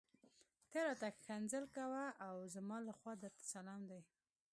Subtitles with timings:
[0.71, 4.01] ته راته ښکنځل کوه او زما لخوا درته سلام دی.